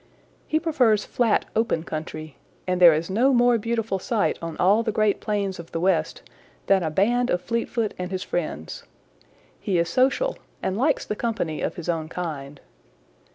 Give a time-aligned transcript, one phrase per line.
[0.47, 4.91] He prefers flat open country, and there is no more beautiful sight on all the
[4.91, 6.23] great plains of the West
[6.65, 8.83] than a band of Fleetfoot and his friends.
[9.59, 12.59] He is social and likes the company of his own kind.